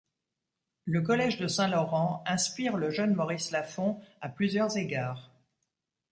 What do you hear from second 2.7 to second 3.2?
le jeune